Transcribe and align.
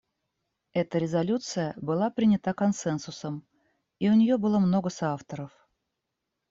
Эта 0.73 0.97
резолюция 0.97 1.75
была 1.77 2.09
принята 2.09 2.55
консенсусом, 2.55 3.45
и 3.99 4.09
у 4.09 4.15
нее 4.15 4.39
было 4.39 4.57
много 4.57 4.89
соавторов. 4.89 5.51